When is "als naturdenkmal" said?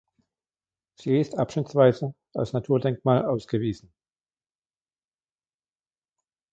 2.33-3.23